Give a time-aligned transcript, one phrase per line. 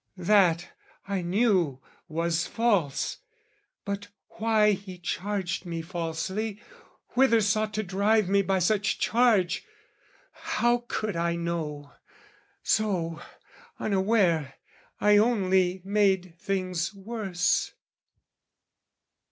[0.17, 0.69] that,
[1.07, 3.19] I knew, was false:
[3.85, 4.07] But
[4.39, 6.59] why he charged me falsely,
[7.09, 9.63] whither sought To drive me by such charge,
[10.31, 11.91] how could I know?
[12.63, 13.21] So,
[13.77, 14.55] unaware,
[14.99, 17.73] I only made things worse.